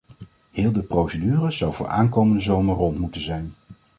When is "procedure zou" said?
0.83-1.73